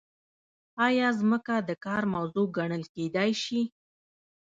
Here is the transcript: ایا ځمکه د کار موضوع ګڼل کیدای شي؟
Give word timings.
ایا 0.87 1.07
ځمکه 1.19 1.55
د 1.69 1.69
کار 1.85 2.03
موضوع 2.13 2.45
ګڼل 2.57 2.83
کیدای 2.95 3.31
شي؟ 3.43 3.61